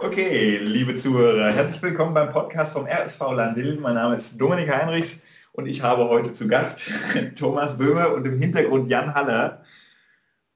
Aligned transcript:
Okay, 0.00 0.58
liebe 0.58 0.94
Zuhörer, 0.94 1.50
herzlich 1.50 1.82
willkommen 1.82 2.14
beim 2.14 2.30
Podcast 2.30 2.72
vom 2.72 2.86
RSV 2.86 3.20
Landil. 3.32 3.80
Mein 3.80 3.96
Name 3.96 4.14
ist 4.14 4.40
Dominik 4.40 4.72
Heinrichs 4.72 5.24
und 5.50 5.66
ich 5.66 5.82
habe 5.82 6.08
heute 6.08 6.32
zu 6.32 6.46
Gast 6.46 6.82
Thomas 7.36 7.78
Böhmer 7.78 8.14
und 8.14 8.24
im 8.24 8.38
Hintergrund 8.38 8.88
Jan 8.88 9.12
Haller, 9.12 9.64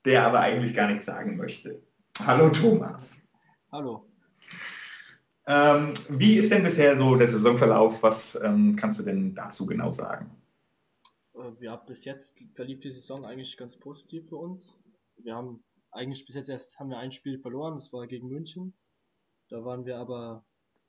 der 0.05 0.25
aber 0.27 0.39
eigentlich 0.39 0.75
gar 0.75 0.89
nichts 0.89 1.07
sagen 1.07 1.37
möchte. 1.37 1.83
Hallo 2.25 2.51
Thomas. 2.51 3.21
Hallo. 3.73 4.07
Ähm, 5.49 5.93
wie 6.09 6.35
ist 6.37 6.53
denn 6.53 6.63
bisher 6.63 6.97
so 6.97 7.17
der 7.17 7.27
Saisonverlauf? 7.27 8.01
Was 8.01 8.41
ähm, 8.41 8.77
kannst 8.77 9.01
du 9.01 9.03
denn 9.03 9.35
dazu 9.35 9.67
genau 9.67 9.91
sagen? 9.91 10.31
Äh, 11.35 11.65
ja, 11.65 11.75
bis 11.75 12.05
jetzt 12.05 12.45
verlief 12.55 12.79
die 12.79 12.93
Saison 12.93 13.25
eigentlich 13.25 13.57
ganz 13.57 13.77
positiv 13.77 14.29
für 14.29 14.37
uns. 14.37 14.79
Wir 15.17 15.35
haben 15.35 15.65
eigentlich 15.91 16.25
bis 16.27 16.37
jetzt 16.37 16.49
erst 16.49 16.79
haben 16.79 16.91
wir 16.91 16.99
ein 16.99 17.11
Spiel 17.11 17.41
verloren, 17.41 17.75
das 17.75 17.93
war 17.93 18.07
gegen 18.07 18.29
München. 18.29 18.73
Da 19.53 19.63
waren 19.67 19.85
wir 19.85 19.99
aber 19.99 20.43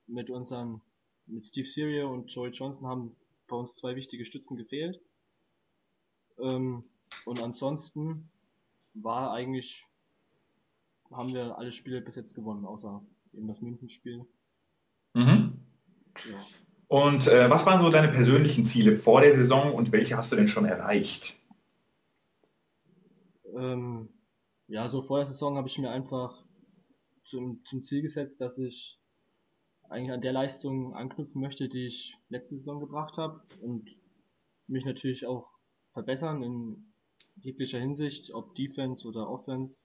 mit 0.07 0.29
unseren, 0.29 0.82
mit 1.25 1.46
Steve 1.46 1.68
Serio 1.68 2.14
und 2.14 2.32
Joey 2.33 2.50
Johnson 2.51 2.87
haben 2.87 3.14
bei 3.50 3.57
uns 3.57 3.75
zwei 3.75 3.97
wichtige 3.97 4.24
Stützen 4.24 4.56
gefehlt. 4.56 5.01
Ähm, 6.39 6.86
und 7.25 7.42
ansonsten 7.42 8.29
war 8.93 9.34
eigentlich, 9.34 9.86
haben 11.11 11.34
wir 11.34 11.57
alle 11.57 11.73
Spiele 11.73 12.00
bis 12.00 12.15
jetzt 12.15 12.36
gewonnen, 12.36 12.65
außer 12.65 13.04
eben 13.34 13.50
das 13.50 13.60
München-Spiel. 13.60 14.25
Mhm. 15.14 15.59
Ja. 16.32 16.45
Und 16.87 17.28
äh, 17.28 17.50
was 17.50 17.65
waren 17.65 17.82
so 17.82 17.89
deine 17.89 18.14
persönlichen 18.14 18.65
Ziele 18.65 18.95
vor 18.95 19.20
der 19.20 19.34
Saison 19.34 19.73
und 19.73 19.92
welche 19.92 20.15
hast 20.15 20.32
du 20.32 20.37
denn 20.37 20.48
schon 20.48 20.64
erreicht? 20.64 21.37
Ähm, 23.57 24.07
ja, 24.70 24.87
so 24.87 25.01
vor 25.01 25.18
der 25.18 25.25
Saison 25.25 25.57
habe 25.57 25.68
ich 25.68 25.78
mir 25.79 25.92
einfach 25.92 26.45
zum, 27.25 27.63
zum 27.65 27.83
Ziel 27.83 28.01
gesetzt, 28.01 28.41
dass 28.41 28.57
ich 28.57 29.00
eigentlich 29.89 30.11
an 30.11 30.21
der 30.21 30.33
Leistung 30.33 30.93
anknüpfen 30.95 31.41
möchte, 31.41 31.69
die 31.69 31.87
ich 31.87 32.17
letzte 32.30 32.56
Saison 32.56 32.80
gebracht 32.80 33.17
habe 33.17 33.42
und 33.61 33.89
mich 34.67 34.86
natürlich 34.86 35.25
auch 35.25 35.52
verbessern 35.92 36.42
in 36.42 36.94
jeglicher 37.36 37.80
Hinsicht, 37.80 38.33
ob 38.33 38.56
Defense 38.56 39.08
oder 39.08 39.30
Offense, 39.30 39.81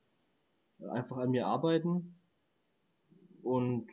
einfach 0.92 1.16
an 1.18 1.30
mir 1.30 1.46
arbeiten. 1.46 2.20
Und 3.42 3.90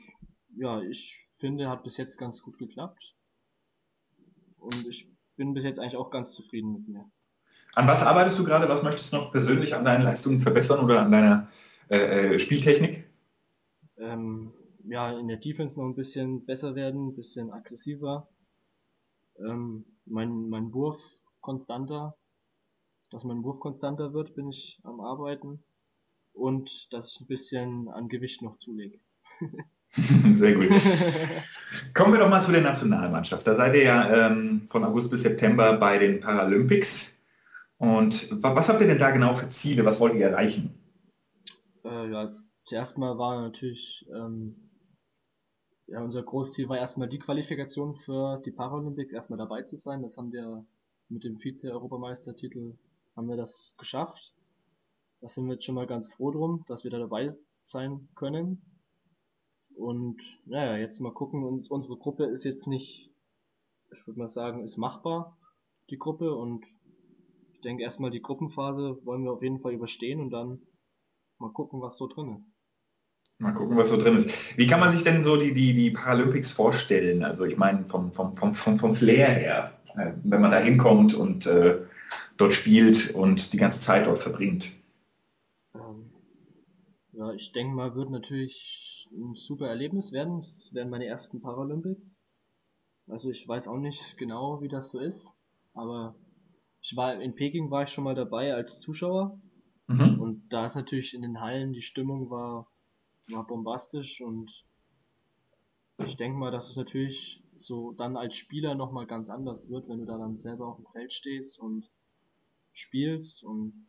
ja, 0.56 0.82
ich 0.82 1.24
finde, 1.38 1.70
hat 1.70 1.84
bis 1.84 1.98
jetzt 1.98 2.18
ganz 2.18 2.42
gut 2.42 2.58
geklappt. 2.58 3.16
Und 4.58 4.88
ich 4.88 5.12
bin 5.36 5.54
bis 5.54 5.64
jetzt 5.64 5.80
eigentlich 5.80 5.98
auch 5.98 6.12
ganz 6.12 6.34
zufrieden 6.34 6.74
mit 6.74 6.88
mir. 6.88 7.12
An 7.74 7.88
was 7.88 8.04
arbeitest 8.04 8.40
du 8.40 8.44
gerade? 8.44 8.70
Was 8.70 8.84
möchtest 8.84 9.12
du 9.12 9.18
noch 9.18 9.32
persönlich 9.32 9.76
an 9.76 9.84
deinen 9.84 10.04
Leistungen 10.04 10.40
verbessern 10.40 10.84
oder 10.84 11.02
an 11.02 11.12
deiner 11.12 11.50
äh, 11.90 12.36
äh, 12.36 12.40
Spieltechnik? 12.40 13.05
Ähm, 13.98 14.54
ja, 14.88 15.18
in 15.18 15.28
der 15.28 15.38
Defense 15.38 15.80
noch 15.80 15.86
ein 15.86 15.96
bisschen 15.96 16.46
besser 16.46 16.76
werden, 16.76 17.10
ein 17.10 17.16
bisschen 17.16 17.52
aggressiver. 17.52 18.28
Ähm, 19.40 19.86
mein, 20.06 20.50
mein 20.50 20.74
Wurf 20.74 21.02
konstanter, 21.42 22.16
dass 23.12 23.24
mein 23.24 23.44
Wurf 23.44 23.60
konstanter 23.60 24.14
wird, 24.14 24.36
bin 24.36 24.50
ich 24.50 24.80
am 24.84 25.00
Arbeiten. 25.00 25.64
Und 26.34 26.88
dass 26.92 27.14
ich 27.14 27.22
ein 27.22 27.28
bisschen 27.28 27.88
an 27.90 28.10
Gewicht 28.10 28.42
noch 28.42 28.58
zulege. 28.60 29.00
Sehr 30.34 30.56
gut. 30.56 30.70
Kommen 31.94 32.14
wir 32.14 32.20
doch 32.20 32.30
mal 32.30 32.42
zu 32.42 32.52
der 32.52 32.62
Nationalmannschaft. 32.62 33.48
Da 33.48 33.56
seid 33.56 33.76
ihr 33.76 33.84
ja 33.84 34.28
ähm, 34.28 34.68
von 34.68 34.84
August 34.84 35.10
bis 35.10 35.24
September 35.24 35.78
bei 35.78 35.98
den 35.98 36.20
Paralympics. 36.20 37.22
Und 37.78 38.30
was 38.44 38.68
habt 38.68 38.82
ihr 38.82 38.88
denn 38.88 39.00
da 39.00 39.12
genau 39.12 39.34
für 39.36 39.48
Ziele? 39.48 39.86
Was 39.86 40.00
wollt 40.02 40.16
ihr 40.16 40.28
erreichen? 40.28 40.78
Äh, 41.86 42.12
ja, 42.12 42.36
zuerst 42.66 42.98
mal 42.98 43.18
war 43.18 43.42
natürlich, 43.42 44.06
ähm, 44.14 44.70
ja, 45.88 46.04
unser 46.04 46.24
Großziel 46.24 46.68
war 46.68 46.78
erstmal 46.78 47.08
die 47.08 47.20
Qualifikation 47.20 47.96
für 47.96 48.42
die 48.44 48.52
Paralympics, 48.52 49.14
erstmal 49.14 49.38
dabei 49.38 49.62
zu 49.62 49.78
sein. 49.78 50.02
Das 50.02 50.18
haben 50.18 50.32
wir 50.32 50.66
mit 51.08 51.24
dem 51.24 51.38
Vize-Europameistertitel 51.38 52.76
haben 53.16 53.30
wir 53.30 53.38
das 53.38 53.76
geschafft. 53.78 54.34
Da 55.22 55.30
sind 55.30 55.46
wir 55.46 55.54
jetzt 55.54 55.66
schon 55.66 55.76
mal 55.76 55.88
ganz 55.88 56.12
froh 56.12 56.32
drum, 56.32 56.66
dass 56.68 56.84
wir 56.84 56.92
da 56.92 57.00
dabei 57.00 57.34
sein 57.62 58.10
können. 58.16 58.62
Und 59.76 60.22
naja, 60.46 60.78
jetzt 60.78 61.00
mal 61.00 61.14
gucken. 61.14 61.44
Und 61.44 61.70
unsere 61.70 61.98
Gruppe 61.98 62.26
ist 62.26 62.44
jetzt 62.44 62.68
nicht, 62.68 63.12
ich 63.92 64.08
würde 64.08 64.20
mal 64.20 64.30
sagen, 64.30 64.64
ist 64.64 64.78
machbar, 64.78 65.38
die 65.90 65.98
Gruppe. 65.98 66.36
Und 66.36 66.66
ich 67.54 67.62
denke 67.62 67.84
erstmal 67.84 68.12
die 68.12 68.22
Gruppenphase 68.22 69.00
wollen 69.06 69.24
wir 69.24 69.32
auf 69.32 69.44
jeden 69.44 69.60
Fall 69.60 69.74
überstehen 69.74 70.20
und 70.20 70.32
dann 70.32 70.62
mal 71.40 71.52
gucken, 71.52 71.82
was 71.82 71.98
so 71.98 72.08
drin 72.08 72.36
ist. 72.36 72.56
Mal 73.38 73.54
gucken, 73.54 73.76
was 73.76 73.90
so 73.90 73.98
drin 73.98 74.16
ist. 74.16 74.58
Wie 74.58 74.66
kann 74.66 74.80
man 74.80 74.92
sich 74.92 75.04
denn 75.04 75.22
so 75.22 75.36
die, 75.36 75.54
die, 75.54 75.74
die 75.74 75.92
Paralympics 75.92 76.52
vorstellen? 76.52 77.24
Also 77.24 77.44
ich 77.44 77.58
meine 77.58 77.86
vom, 77.86 78.14
vom, 78.14 78.34
vom, 78.36 78.54
vom, 78.54 78.80
vom 78.80 78.96
Flair 78.96 79.28
her, 79.28 79.80
äh, 79.98 80.14
wenn 80.24 80.42
man 80.42 80.52
da 80.52 80.58
hinkommt 80.58 81.14
und 81.14 81.46
äh, 81.46 81.80
dort 82.38 82.54
spielt 82.54 83.14
und 83.14 83.52
die 83.52 83.58
ganze 83.58 83.82
Zeit 83.82 84.08
dort 84.08 84.20
verbringt. 84.20 84.72
Ähm, 85.74 86.12
ja, 87.12 87.34
ich 87.34 87.52
denke 87.52 87.76
mal, 87.76 87.96
wird 87.96 88.10
natürlich 88.10 89.10
ein 89.12 89.36
super 89.36 89.68
Erlebnis 89.68 90.14
werden. 90.14 90.40
Es 90.40 90.74
werden 90.74 90.90
meine 90.90 91.06
ersten 91.06 91.42
Paralympics. 91.42 92.22
Also 93.08 93.30
ich 93.30 93.48
weiß 93.48 93.68
auch 93.68 93.78
nicht 93.78 94.18
genau, 94.18 94.62
wie 94.62 94.68
das 94.68 94.92
so 94.92 95.00
ist, 95.00 95.32
aber 95.74 96.16
ich 96.82 96.96
war 96.96 97.22
in 97.22 97.36
Peking 97.36 97.70
war 97.70 97.84
ich 97.84 97.90
schon 97.90 98.04
mal 98.04 98.16
dabei 98.16 98.54
als 98.56 98.80
Zuschauer 98.80 99.40
mhm. 99.88 100.20
und 100.20 100.50
da 100.50 100.66
ist 100.66 100.76
natürlich 100.76 101.14
in 101.14 101.22
den 101.22 101.42
Hallen 101.42 101.74
die 101.74 101.82
Stimmung 101.82 102.30
war 102.30 102.68
war 103.30 103.46
bombastisch 103.46 104.22
und 104.22 104.66
ich 106.06 106.18
denke 106.18 106.38
mal, 106.38 106.52
dass 106.52 106.70
es 106.70 106.76
natürlich 106.76 107.42
so 107.58 107.94
dann 107.94 108.18
als 108.18 108.36
Spieler 108.36 108.76
nochmal 108.76 109.08
ganz 109.08 109.30
anders 109.30 109.70
wird, 109.70 109.88
wenn 109.88 110.00
du 110.00 110.06
da 110.06 110.18
dann 110.18 110.38
selber 110.38 110.68
auf 110.68 110.78
dem 110.78 110.86
Feld 110.92 111.14
stehst 111.14 111.58
und 111.60 111.90
spielst 112.74 113.44
und 113.44 113.88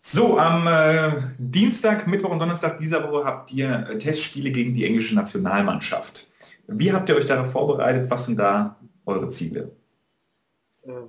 so, 0.00 0.38
am 0.38 0.66
äh, 0.66 1.34
Dienstag, 1.38 2.06
Mittwoch 2.08 2.30
und 2.30 2.40
Donnerstag 2.40 2.78
dieser 2.78 3.08
Woche 3.08 3.24
habt 3.24 3.52
ihr 3.52 3.86
äh, 3.88 3.98
Testspiele 3.98 4.50
gegen 4.50 4.74
die 4.74 4.84
englische 4.84 5.14
Nationalmannschaft. 5.14 6.28
Wie 6.66 6.92
habt 6.92 7.08
ihr 7.08 7.16
euch 7.16 7.26
darauf 7.26 7.52
vorbereitet? 7.52 8.10
Was 8.10 8.26
sind 8.26 8.38
da 8.38 8.80
eure 9.06 9.28
Ziele? 9.28 9.76
Äh, 10.82 11.02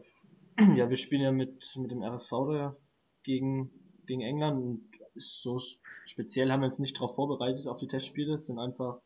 ja, 0.76 0.90
wir 0.90 0.98
spielen 0.98 1.22
ja 1.22 1.32
mit, 1.32 1.74
mit 1.78 1.90
dem 1.90 2.03
RSV 2.03 2.30
da 2.30 2.76
gegen, 3.24 3.72
gegen 4.06 4.22
England 4.22 4.62
und 4.62 4.92
so 5.16 5.59
speziell 6.06 6.52
haben 6.52 6.62
wir 6.62 6.66
uns 6.66 6.80
nicht 6.80 6.96
darauf 6.96 7.16
vorbereitet 7.16 7.68
auf 7.68 7.80
die 7.80 7.88
Testspiele. 7.88 8.36
Es 8.36 8.46
sind 8.46 8.59
einfach 8.59 9.02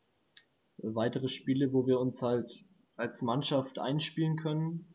weitere 0.78 1.28
Spiele, 1.28 1.72
wo 1.72 1.86
wir 1.86 1.98
uns 1.98 2.22
halt 2.22 2.64
als 2.96 3.22
Mannschaft 3.22 3.78
einspielen 3.78 4.36
können 4.36 4.86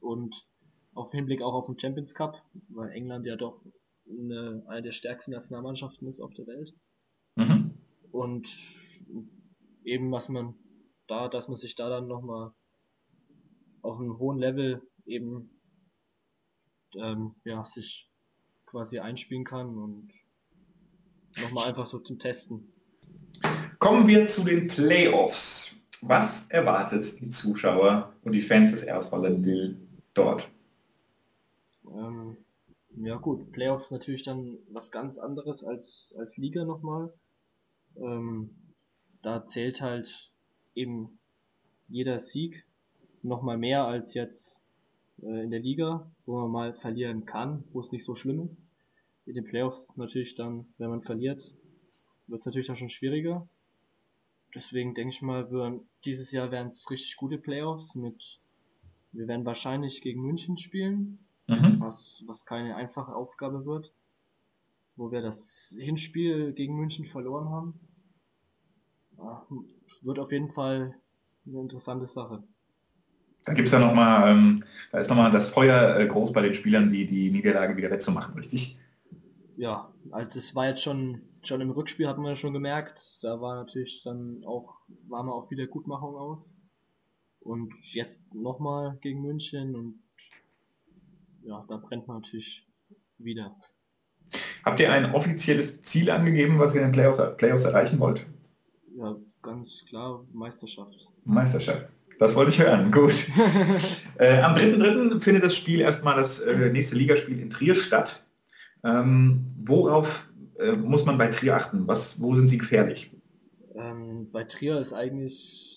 und 0.00 0.46
auf 0.94 1.12
Hinblick 1.12 1.42
auch 1.42 1.54
auf 1.54 1.66
den 1.66 1.78
Champions 1.78 2.14
Cup, 2.14 2.42
weil 2.68 2.90
England 2.90 3.26
ja 3.26 3.36
doch 3.36 3.64
eine, 4.08 4.64
eine 4.66 4.82
der 4.82 4.92
stärksten 4.92 5.32
Nationalmannschaften 5.32 6.08
ist 6.08 6.20
auf 6.20 6.32
der 6.34 6.46
Welt. 6.46 6.74
Mhm. 7.36 7.78
Und 8.10 8.48
eben 9.84 10.10
was 10.10 10.28
man 10.28 10.54
da, 11.06 11.28
dass 11.28 11.48
man 11.48 11.56
sich 11.56 11.74
da 11.74 11.88
dann 11.88 12.08
nochmal 12.08 12.52
auf 13.82 14.00
einem 14.00 14.18
hohen 14.18 14.38
Level 14.38 14.82
eben 15.04 15.60
ähm, 16.96 17.34
ja, 17.44 17.64
sich 17.64 18.10
quasi 18.66 18.98
einspielen 18.98 19.44
kann 19.44 19.78
und 19.78 20.08
nochmal 21.40 21.68
einfach 21.68 21.86
so 21.86 21.98
zum 21.98 22.18
Testen. 22.18 22.72
Kommen 23.78 24.06
wir 24.08 24.28
zu 24.28 24.44
den 24.44 24.68
Playoffs. 24.68 25.76
Was 26.02 26.50
erwartet 26.50 27.20
die 27.20 27.30
Zuschauer 27.30 28.12
und 28.22 28.32
die 28.32 28.42
Fans 28.42 28.70
des 28.72 28.84
Dill 29.42 29.76
dort? 30.12 30.50
Ähm, 31.88 32.36
ja 32.96 33.16
gut, 33.16 33.52
Playoffs 33.52 33.90
natürlich 33.90 34.22
dann 34.22 34.58
was 34.68 34.90
ganz 34.90 35.18
anderes 35.18 35.64
als, 35.64 36.14
als 36.18 36.36
Liga 36.36 36.64
nochmal. 36.64 37.12
Ähm, 37.96 38.50
da 39.22 39.46
zählt 39.46 39.80
halt 39.80 40.32
eben 40.74 41.18
jeder 41.88 42.20
Sieg 42.20 42.64
nochmal 43.22 43.58
mehr 43.58 43.86
als 43.86 44.14
jetzt 44.14 44.62
in 45.18 45.50
der 45.50 45.60
Liga, 45.60 46.10
wo 46.26 46.40
man 46.40 46.50
mal 46.50 46.74
verlieren 46.74 47.24
kann, 47.24 47.64
wo 47.72 47.80
es 47.80 47.92
nicht 47.92 48.04
so 48.04 48.14
schlimm 48.14 48.40
ist. 48.40 48.64
In 49.24 49.34
den 49.34 49.44
Playoffs 49.44 49.96
natürlich 49.96 50.34
dann, 50.34 50.66
wenn 50.78 50.90
man 50.90 51.02
verliert, 51.02 51.54
wird 52.26 52.40
es 52.40 52.46
natürlich 52.46 52.66
dann 52.66 52.76
schon 52.76 52.88
schwieriger. 52.88 53.48
Deswegen 54.54 54.94
denke 54.94 55.14
ich 55.14 55.22
mal, 55.22 55.50
wir, 55.50 55.80
dieses 56.04 56.32
Jahr 56.32 56.50
werden 56.50 56.68
es 56.68 56.90
richtig 56.90 57.16
gute 57.16 57.38
Playoffs 57.38 57.94
mit, 57.94 58.40
wir 59.12 59.26
werden 59.26 59.44
wahrscheinlich 59.44 60.02
gegen 60.02 60.22
München 60.22 60.56
spielen, 60.56 61.18
mhm. 61.46 61.80
was, 61.80 62.22
was 62.26 62.44
keine 62.46 62.76
einfache 62.76 63.14
Aufgabe 63.14 63.66
wird, 63.66 63.92
wo 64.96 65.10
wir 65.10 65.22
das 65.22 65.74
Hinspiel 65.78 66.52
gegen 66.52 66.76
München 66.76 67.06
verloren 67.06 67.50
haben. 67.50 67.80
Ja, 69.18 69.46
wird 70.02 70.18
auf 70.18 70.30
jeden 70.30 70.50
Fall 70.50 70.94
eine 71.46 71.60
interessante 71.60 72.06
Sache. 72.06 72.42
Da 73.46 73.54
gibt 73.54 73.66
es 73.66 73.72
ja 73.72 73.78
nochmal, 73.78 74.30
ähm, 74.30 74.64
da 74.92 74.98
ist 74.98 75.08
nochmal 75.08 75.30
das 75.30 75.48
Feuer 75.48 75.98
äh, 75.98 76.06
groß 76.06 76.32
bei 76.32 76.42
den 76.42 76.52
Spielern, 76.52 76.90
die 76.90 77.06
die 77.06 77.30
Niederlage 77.30 77.76
wieder 77.76 77.90
wettzumachen, 77.90 78.34
richtig? 78.34 78.78
ja, 79.56 79.90
also 80.10 80.30
das 80.34 80.54
war 80.54 80.68
jetzt 80.68 80.82
schon, 80.82 81.22
schon 81.42 81.60
im 81.60 81.70
Rückspiel 81.70 82.06
hat 82.06 82.18
man 82.18 82.26
ja 82.26 82.36
schon 82.36 82.52
gemerkt, 82.52 83.18
da 83.22 83.40
war 83.40 83.56
natürlich 83.56 84.02
dann 84.04 84.44
auch, 84.44 84.76
war 85.08 85.22
man 85.22 85.32
auch 85.32 85.50
wieder 85.50 85.66
Gutmachung 85.66 86.14
aus. 86.16 86.56
Und 87.40 87.74
jetzt 87.92 88.34
nochmal 88.34 88.98
gegen 89.00 89.22
München 89.22 89.76
und 89.76 90.00
ja, 91.44 91.64
da 91.68 91.76
brennt 91.76 92.08
man 92.08 92.20
natürlich 92.20 92.66
wieder. 93.18 93.54
Habt 94.64 94.80
ihr 94.80 94.92
ein 94.92 95.14
offizielles 95.14 95.80
Ziel 95.82 96.10
angegeben, 96.10 96.58
was 96.58 96.74
ihr 96.74 96.80
in 96.80 96.88
den 96.88 96.92
Playoff, 96.92 97.36
Playoffs 97.36 97.64
erreichen 97.64 98.00
wollt? 98.00 98.26
Ja, 98.96 99.14
ganz 99.42 99.84
klar, 99.88 100.24
Meisterschaft. 100.32 101.08
Meisterschaft. 101.24 101.86
Das 102.18 102.34
wollte 102.34 102.50
ich 102.50 102.60
hören. 102.60 102.90
Gut. 102.90 103.14
äh, 104.18 104.40
am 104.40 104.54
3.3. 104.54 105.20
findet 105.20 105.44
das 105.44 105.56
Spiel 105.56 105.80
erstmal 105.80 106.16
das 106.16 106.40
äh, 106.40 106.70
nächste 106.70 106.96
Ligaspiel 106.96 107.40
in 107.40 107.50
Trier 107.50 107.74
statt. 107.74 108.26
Ähm, 108.84 109.46
worauf 109.64 110.28
äh, 110.58 110.72
muss 110.72 111.04
man 111.04 111.18
bei 111.18 111.28
Trier 111.28 111.56
achten? 111.56 111.86
Was, 111.86 112.20
wo 112.20 112.34
sind 112.34 112.48
sie 112.48 112.58
gefährlich? 112.58 113.10
Ähm, 113.74 114.30
bei 114.32 114.44
Trier 114.44 114.78
ist 114.78 114.92
eigentlich 114.92 115.76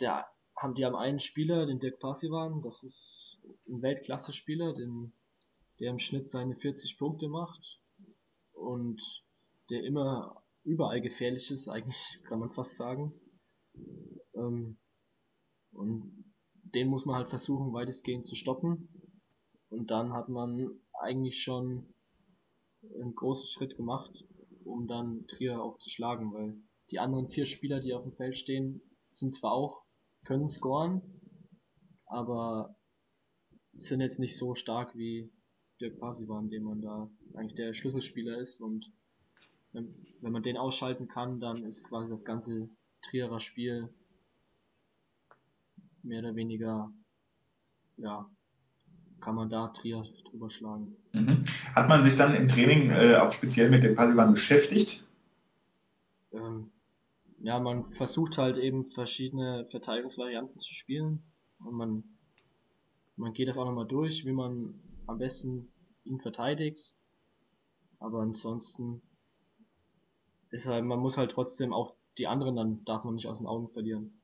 der 0.00 0.26
haben 0.56 0.74
die 0.74 0.84
am 0.84 0.94
einen 0.94 1.18
Spieler, 1.18 1.66
den 1.66 1.80
Dirk 1.80 1.98
Parsivan, 1.98 2.62
das 2.62 2.84
ist 2.84 3.40
ein 3.68 3.82
Weltklasse-Spieler, 3.82 4.74
den, 4.74 5.12
der 5.80 5.90
im 5.90 5.98
Schnitt 5.98 6.28
seine 6.28 6.54
40 6.54 6.98
Punkte 6.98 7.28
macht 7.28 7.80
und 8.52 9.02
der 9.70 9.82
immer 9.82 10.42
überall 10.62 11.00
gefährlich 11.00 11.50
ist, 11.50 11.68
eigentlich 11.68 12.20
kann 12.28 12.38
man 12.38 12.52
fast 12.52 12.76
sagen. 12.76 13.10
Ähm, 14.34 14.76
und 15.72 16.24
den 16.74 16.88
muss 16.88 17.04
man 17.04 17.16
halt 17.16 17.28
versuchen, 17.28 17.72
weitestgehend 17.72 18.26
zu 18.26 18.34
stoppen. 18.34 18.88
Und 19.68 19.90
dann 19.90 20.12
hat 20.12 20.28
man 20.28 20.70
eigentlich 21.00 21.42
schon 21.42 21.86
einen 22.82 23.14
großen 23.14 23.46
Schritt 23.46 23.76
gemacht, 23.76 24.24
um 24.64 24.86
dann 24.86 25.26
Trier 25.26 25.62
auch 25.62 25.78
zu 25.78 25.90
schlagen, 25.90 26.32
weil 26.32 26.56
die 26.90 26.98
anderen 26.98 27.28
vier 27.28 27.46
Spieler, 27.46 27.80
die 27.80 27.94
auf 27.94 28.02
dem 28.02 28.12
Feld 28.12 28.36
stehen, 28.36 28.80
sind 29.10 29.34
zwar 29.34 29.52
auch, 29.52 29.84
können 30.24 30.48
scoren, 30.48 31.02
aber 32.06 32.76
sind 33.74 34.00
jetzt 34.00 34.18
nicht 34.18 34.36
so 34.36 34.54
stark 34.54 34.96
wie 34.96 35.32
Dirk 35.80 35.98
Pasivan, 35.98 36.50
dem 36.50 36.64
man 36.64 36.80
da 36.80 37.10
eigentlich 37.34 37.54
der 37.54 37.72
Schlüsselspieler 37.72 38.38
ist 38.38 38.60
und 38.60 38.92
wenn, 39.72 39.90
wenn 40.20 40.32
man 40.32 40.42
den 40.42 40.58
ausschalten 40.58 41.08
kann, 41.08 41.40
dann 41.40 41.64
ist 41.64 41.84
quasi 41.84 42.10
das 42.10 42.24
ganze 42.24 42.68
Trierer 43.00 43.40
Spiel 43.40 43.88
mehr 46.02 46.20
oder 46.20 46.34
weniger, 46.34 46.92
ja, 47.96 48.28
kann 49.20 49.34
man 49.34 49.48
da 49.48 49.68
Trier 49.68 50.04
drüber 50.28 50.50
schlagen. 50.50 50.96
Mhm. 51.12 51.44
Hat 51.74 51.88
man 51.88 52.02
sich 52.02 52.16
dann 52.16 52.34
im 52.34 52.48
Training 52.48 52.90
äh, 52.90 53.16
auch 53.16 53.32
speziell 53.32 53.70
mit 53.70 53.84
dem 53.84 53.94
Paliban 53.94 54.32
beschäftigt? 54.32 55.06
Ähm, 56.32 56.70
ja, 57.40 57.58
man 57.60 57.88
versucht 57.90 58.38
halt 58.38 58.56
eben 58.56 58.86
verschiedene 58.90 59.66
Verteidigungsvarianten 59.70 60.60
zu 60.60 60.74
spielen 60.74 61.22
und 61.60 61.74
man, 61.74 62.04
man 63.16 63.32
geht 63.32 63.48
das 63.48 63.58
auch 63.58 63.64
nochmal 63.64 63.86
durch, 63.86 64.24
wie 64.24 64.32
man 64.32 64.74
am 65.06 65.18
besten 65.18 65.68
ihn 66.04 66.20
verteidigt. 66.20 66.94
Aber 67.98 68.20
ansonsten 68.20 69.02
ist 70.50 70.66
halt, 70.66 70.84
man 70.84 70.98
muss 70.98 71.16
halt 71.16 71.30
trotzdem 71.30 71.72
auch 71.72 71.94
die 72.18 72.26
anderen, 72.26 72.56
dann 72.56 72.84
darf 72.84 73.04
man 73.04 73.14
nicht 73.14 73.26
aus 73.26 73.38
den 73.38 73.46
Augen 73.46 73.68
verlieren. 73.70 74.20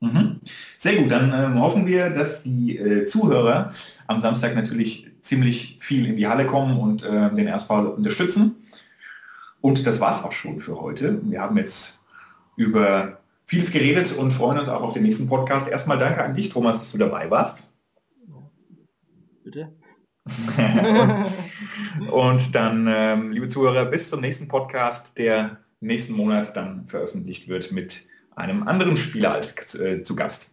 Mhm. 0.00 0.40
Sehr 0.82 0.96
gut, 0.96 1.12
dann 1.12 1.32
ähm, 1.32 1.60
hoffen 1.60 1.86
wir, 1.86 2.10
dass 2.10 2.42
die 2.42 2.76
äh, 2.76 3.06
Zuhörer 3.06 3.70
am 4.08 4.20
Samstag 4.20 4.56
natürlich 4.56 5.06
ziemlich 5.20 5.76
viel 5.78 6.06
in 6.06 6.16
die 6.16 6.26
Halle 6.26 6.44
kommen 6.44 6.76
und 6.76 7.04
äh, 7.04 7.32
den 7.32 7.46
RSV 7.46 7.70
unterstützen. 7.96 8.56
Und 9.60 9.86
das 9.86 10.00
war 10.00 10.10
es 10.10 10.24
auch 10.24 10.32
schon 10.32 10.58
für 10.58 10.80
heute. 10.80 11.20
Wir 11.22 11.40
haben 11.40 11.56
jetzt 11.56 12.04
über 12.56 13.20
vieles 13.46 13.70
geredet 13.70 14.16
und 14.16 14.32
freuen 14.32 14.58
uns 14.58 14.68
auch 14.68 14.82
auf 14.82 14.92
den 14.92 15.04
nächsten 15.04 15.28
Podcast. 15.28 15.68
Erstmal 15.68 16.00
danke 16.00 16.24
an 16.24 16.34
dich, 16.34 16.48
Thomas, 16.48 16.80
dass 16.80 16.90
du 16.90 16.98
dabei 16.98 17.30
warst. 17.30 17.70
Bitte. 19.44 19.68
und, 20.56 22.10
und, 22.10 22.54
dann, 22.56 22.88
ähm, 22.92 23.30
liebe 23.30 23.46
Zuhörer, 23.46 23.84
bis 23.84 24.10
zum 24.10 24.20
nächsten 24.20 24.48
Podcast, 24.48 25.16
der 25.16 25.58
nächsten 25.78 26.14
Monat 26.14 26.56
dann 26.56 26.88
veröffentlicht 26.88 27.46
wird 27.46 27.70
mit 27.70 28.00
einem 28.34 28.66
anderen 28.66 28.96
Spieler 28.96 29.34
als 29.34 29.76
äh, 29.76 30.02
zu 30.02 30.16
Gast. 30.16 30.52